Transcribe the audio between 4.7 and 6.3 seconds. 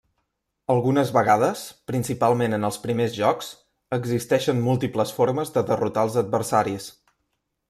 múltiples formes de derrotar als